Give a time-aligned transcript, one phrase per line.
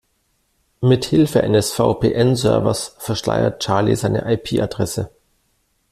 [0.81, 5.11] Mithilfe eines VPN-Servers verschleiert Charlie seine IP-Adresse.